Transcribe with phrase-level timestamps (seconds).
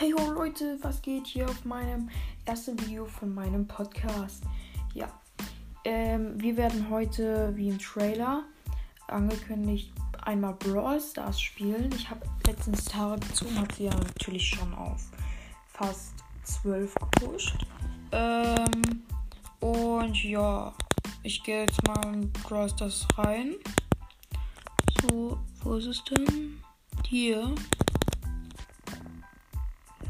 [0.00, 2.08] Hey ho Leute, was geht hier auf meinem
[2.46, 4.44] ersten Video von meinem Podcast?
[4.94, 5.08] Ja,
[5.84, 8.44] ähm, wir werden heute wie im Trailer
[9.08, 9.92] angekündigt
[10.22, 11.90] einmal Brawl Stars spielen.
[11.94, 15.10] Ich habe letztens Tara gezogen, hat sie ja natürlich schon auf
[15.66, 17.66] fast 12 gepusht.
[18.12, 19.02] Ähm,
[19.60, 20.72] und ja,
[21.22, 23.54] ich gehe jetzt mal in Brawl Stars rein.
[25.02, 26.58] So, wo ist es denn?
[27.06, 27.54] Hier.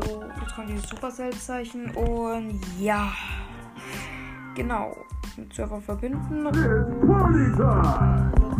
[0.00, 3.12] So, jetzt kommt dieses Supercell-Zeichen und ja.
[4.54, 4.96] Genau.
[5.36, 6.44] Mit Server verbinden.
[6.44, 6.58] Let's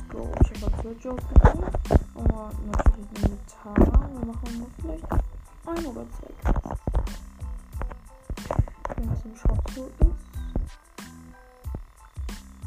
[0.09, 0.33] go.
[0.41, 1.75] Ich habe Search ausgewählt.
[2.15, 4.11] Aber natürlich eine Gitarre.
[4.13, 5.07] Wir machen noch vielleicht
[5.67, 6.31] ein oder zwei.
[8.97, 10.25] Wenn es im Shop so ist.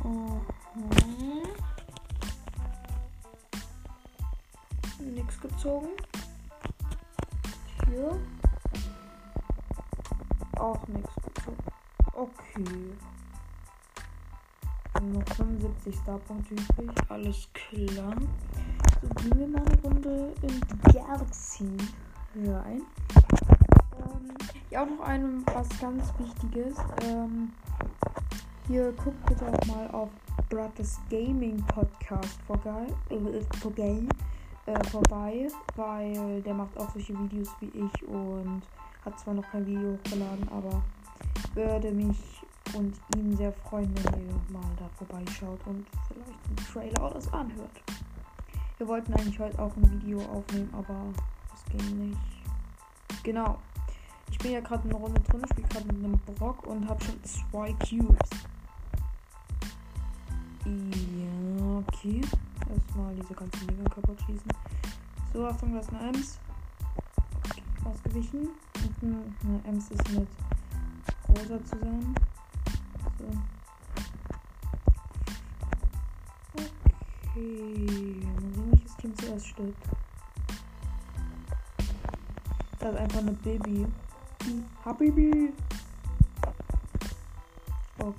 [0.03, 1.43] Mhm.
[5.13, 5.89] Nix gezogen.
[7.87, 8.11] Hier.
[10.67, 11.57] Auch nichts gezogen.
[12.13, 12.91] Okay.
[15.01, 16.91] Noch 75 Starpunkte übrig.
[17.07, 18.15] Alles klar.
[19.01, 21.77] So, gehen wir mal eine Runde in die Galaxy
[22.35, 22.81] rein.
[23.97, 24.35] Ähm,
[24.69, 26.75] ja, auch noch einem was ganz Wichtiges.
[27.05, 27.53] Ähm,
[28.67, 30.09] hier guckt bitte auch mal auf
[30.49, 34.01] Brothers Gaming Podcast vorbei, äh, vorbei,
[34.65, 38.63] äh, vorbei, weil der macht auch solche Videos wie ich und
[39.07, 40.83] hat zwar noch kein Video hochgeladen, aber
[41.53, 42.17] würde mich
[42.73, 47.31] und ihn sehr freuen, wenn ihr mal da vorbeischaut und vielleicht einen Trailer oder so
[47.31, 47.83] anhört.
[48.77, 51.05] Wir wollten eigentlich heute auch ein Video aufnehmen, aber
[51.49, 52.19] das ging nicht.
[53.23, 53.57] Genau.
[54.29, 57.01] Ich bin ja gerade in einer Runde drin, spiele gerade mit einem Brock und habe
[57.03, 58.29] schon zwei Cubes.
[60.65, 62.21] Ja, okay.
[62.69, 64.51] Erstmal diese ganzen Dinger kaputt schießen.
[65.33, 66.39] So, Achtung, das ist eine Ems.
[67.45, 68.49] Okay, ausgewichen.
[69.01, 70.27] Und eine Ems ist mit
[71.27, 72.15] Rosa zusammen.
[73.19, 73.25] So.
[76.53, 78.21] Okay.
[78.23, 79.89] Mal sehen, welches Team zuerst stirbt.
[82.79, 83.85] Das ist einfach eine Baby.
[84.85, 85.53] Habibi.
[87.99, 88.15] Okay.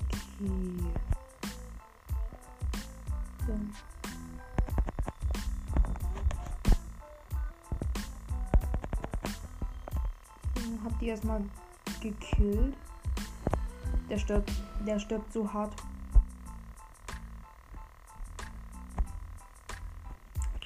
[3.47, 3.55] So.
[11.01, 11.43] die erstmal
[12.01, 12.77] gekillt.
[14.09, 14.53] Der stirbt.
[14.87, 15.75] Der stirbt so hart.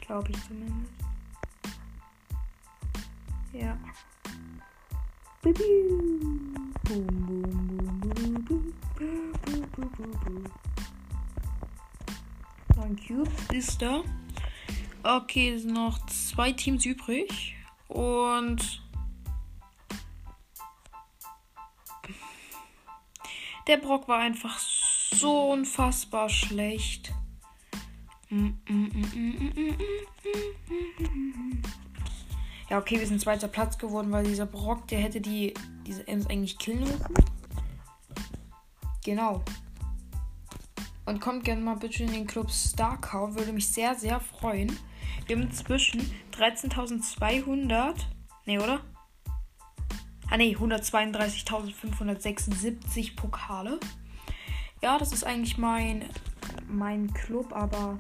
[0.00, 0.92] Glaube ich zumindest.
[3.52, 3.78] Ja.
[5.42, 6.54] Boom, boom,
[6.84, 9.32] boom, boom, boom, boom,
[9.74, 10.44] boom, boom, boom.
[12.82, 14.02] Ein Cube ist da.
[15.02, 17.56] Okay, es sind noch zwei Teams übrig.
[17.88, 18.81] Und
[23.66, 27.12] der Brock war einfach so unfassbar schlecht.
[32.70, 35.52] Ja, okay, wir sind zweiter Platz geworden, weil dieser Brock, der hätte die
[35.86, 37.04] diese Ems eigentlich killen müssen.
[39.04, 39.42] Genau.
[41.04, 43.34] Und kommt gerne mal bitte in den Club Starcow.
[43.34, 44.74] Würde mich sehr, sehr freuen.
[45.26, 46.00] Wir haben inzwischen
[46.32, 47.94] 13.200.
[48.46, 48.80] Ne, oder?
[50.32, 53.78] Ah, ne, 132.576 Pokale.
[54.80, 56.08] Ja, das ist eigentlich mein,
[56.66, 57.98] mein Club, aber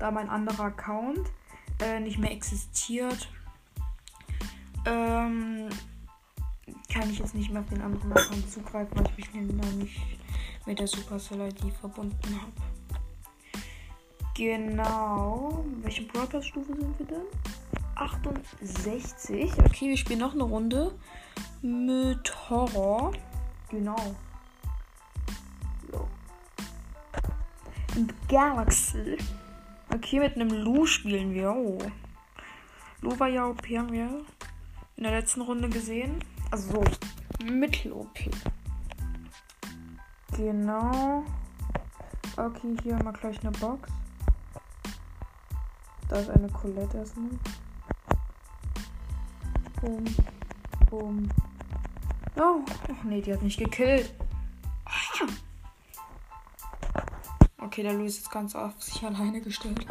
[0.00, 1.30] da mein anderer Account
[1.80, 3.28] äh, nicht mehr existiert,
[4.86, 5.68] ähm,
[6.92, 10.00] kann ich jetzt nicht mehr auf den anderen Account zugreifen, weil ich mich nicht
[10.66, 12.50] mit der Supercell ID verbunden habe.
[14.34, 15.64] Genau.
[15.82, 17.22] Welche Broadcast-Stufe sind wir denn?
[17.98, 19.52] 68.
[19.64, 20.92] Okay, wir spielen noch eine Runde
[21.62, 23.12] mit Horror.
[23.70, 24.16] Genau.
[25.90, 26.08] So.
[28.28, 29.18] Galaxy.
[29.92, 31.52] Okay, mit einem Lu spielen wir.
[31.52, 31.78] Oh.
[33.00, 34.24] Lu war ja OP, haben wir
[34.96, 36.24] in der letzten Runde gesehen.
[36.50, 38.18] Also so, Mittel-OP.
[40.36, 41.24] Genau.
[42.36, 43.90] Okay, hier haben wir gleich eine Box.
[46.08, 47.30] Da ist eine Colette erstmal.
[49.80, 50.04] Boom.
[50.90, 51.28] Boom.
[52.36, 52.60] Oh.
[52.66, 54.12] Ach nee, die hat mich gekillt.
[54.84, 55.26] Ah.
[57.58, 59.86] Okay, der Louis ist ganz auf sich alleine gestellt.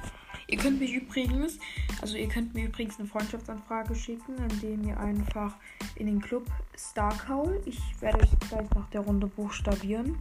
[0.48, 1.60] Ihr könnt mich übrigens,
[2.02, 5.56] also ihr könnt mir übrigens eine Freundschaftsanfrage schicken, indem ihr einfach
[5.96, 6.46] in den Club
[6.78, 10.18] Starcowl, ich werde euch gleich nach der Runde buchstabieren,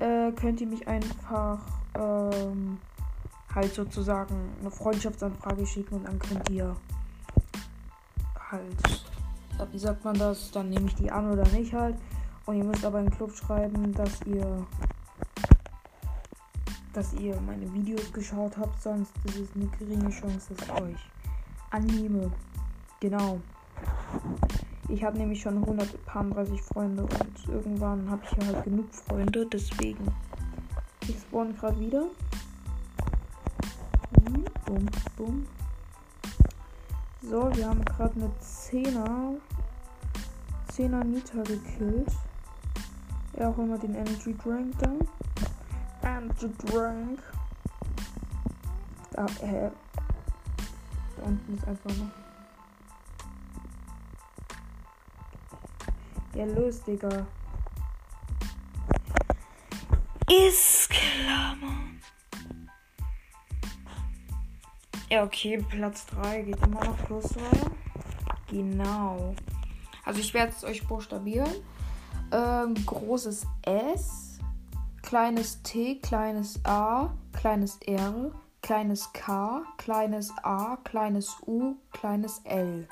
[0.00, 1.60] äh, könnt ihr mich einfach
[1.94, 2.78] ähm,
[3.54, 6.76] halt sozusagen eine Freundschaftsanfrage schicken und dann könnt ihr
[8.50, 9.06] halt
[9.72, 10.50] wie sagt man das?
[10.50, 11.96] Dann nehme ich die an oder nicht halt.
[12.44, 14.66] Und ihr müsst aber im Club schreiben, dass ihr
[16.92, 21.10] dass ihr meine Videos geschaut habt, sonst ist es eine geringe Chance, dass ich euch
[21.70, 22.32] annehme.
[23.00, 23.38] Genau.
[24.88, 30.06] Ich habe nämlich schon 130 Freunde und irgendwann habe ich halt genug Freunde, deswegen.
[31.06, 32.06] Ich spawn gerade wieder.
[34.64, 35.46] Bum, bum.
[37.22, 39.40] So, wir haben gerade eine 10er.
[40.70, 42.12] 10er Nita gekillt.
[43.38, 44.98] Ja, auch immer den Energy Drink dann.
[46.02, 47.20] Energy Drink.
[49.12, 49.70] Da, äh,
[51.16, 52.10] da unten ist einfach noch.
[56.34, 57.26] Ja, los, Digga.
[60.28, 61.56] Ist klar.
[65.08, 67.40] Ja, okay, Platz 3 geht immer noch plus 3.
[68.50, 69.36] Genau.
[70.04, 71.50] Also ich werde es euch buchstabieren.
[72.32, 74.40] Ähm, großes S,
[75.02, 78.32] kleines T, kleines A, kleines R,
[78.62, 82.88] kleines K, kleines A, kleines U, kleines L.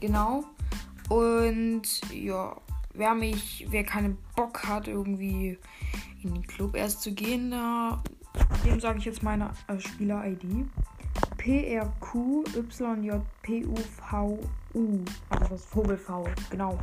[0.00, 0.44] Genau.
[1.10, 2.56] Und ja,
[2.94, 5.58] wer mich, wer keinen Bock hat, irgendwie
[6.22, 8.02] in den Club erst zu gehen, da,
[8.64, 10.66] dem sage ich jetzt meine äh, Spieler-ID.
[11.48, 12.44] P-R-Q-Y-J-P-U-V-U.
[15.30, 16.78] Also das Vogel V, genau.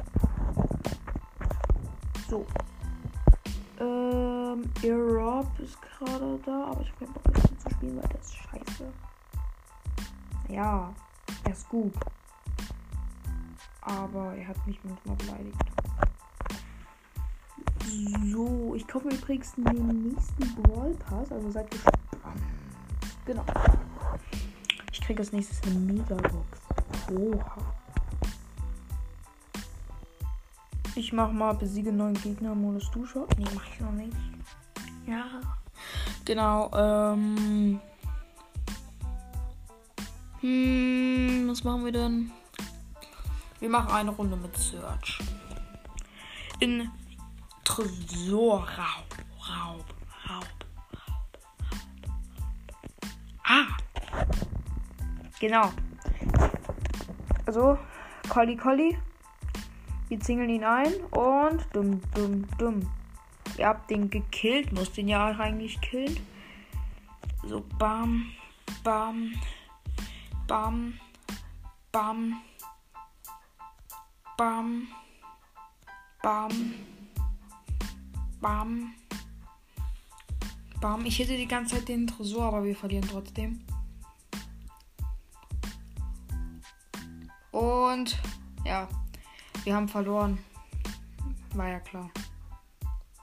[2.28, 2.48] So.
[3.80, 8.20] Ähm, Rob ist gerade da, aber ich habe keinen Bock, ihm zu spielen, weil der
[8.20, 8.92] ist scheiße.
[10.50, 10.92] Ja,
[11.44, 11.94] er ist gut.
[13.82, 15.64] Aber er hat mich manchmal beleidigt.
[18.32, 22.42] So, ich kaufe übrigens den nächsten Brawl Pass, also seid gespannt.
[23.28, 23.46] Genau.
[25.06, 26.62] Ich kriege als nächstes eine Megabox.
[27.12, 27.76] Oha.
[30.96, 33.28] Ich mach mal besiege neuen Gegner Modus Dusche.
[33.38, 34.18] Nee, mach ich noch nicht.
[35.06, 35.26] Ja.
[36.26, 37.80] Genau, ähm.
[40.40, 42.32] Hm, was machen wir denn?
[43.60, 45.20] Wir machen eine Runde mit Search.
[46.62, 46.90] In
[47.64, 48.66] Tresorraub.
[48.76, 49.06] Raub,
[49.48, 49.86] Raub,
[50.28, 50.65] Raub,
[55.46, 55.72] Genau.
[57.46, 57.78] Also,
[58.30, 58.98] Colli Colli.
[60.08, 62.80] Wir zingeln ihn ein und dumm, dumm, dumm.
[63.60, 66.18] Ihr habt den gekillt, muss den ja eigentlich killen.
[67.44, 68.32] So, bam,
[68.84, 69.34] bam,
[70.48, 71.00] bam,
[71.92, 72.42] bam,
[74.36, 74.88] bam,
[76.24, 76.74] bam,
[78.42, 78.94] bam,
[80.82, 81.06] bam.
[81.06, 83.62] Ich hätte die ganze Zeit den Tresor, aber wir verlieren trotzdem.
[87.56, 88.18] Und
[88.66, 88.86] ja.
[89.64, 90.40] Wir haben verloren.
[91.54, 92.12] War ja klar.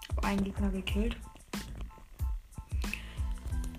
[0.08, 1.18] Hab einen Gegner gekillt.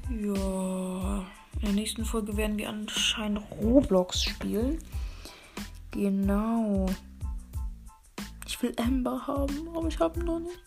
[0.09, 1.25] Ja.
[1.55, 4.77] In der nächsten Folge werden wir anscheinend Roblox spielen.
[5.89, 6.85] Genau.
[8.45, 10.59] Ich will Ember haben, aber ich habe noch nicht.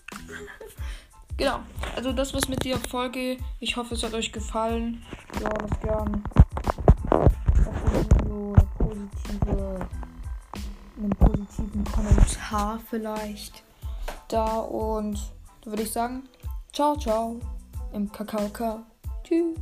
[1.37, 1.61] genau.
[1.95, 3.39] Also das war's mit der Folge.
[3.61, 5.05] Ich hoffe, es hat euch gefallen.
[5.41, 6.25] Ja, das gern.
[12.57, 13.63] Kommentar vielleicht
[14.29, 14.59] da.
[14.61, 15.19] Und
[15.65, 16.29] würde ich sagen,
[16.73, 17.39] ciao, ciao
[17.93, 18.83] im KKK.
[19.23, 19.59] Tschüss.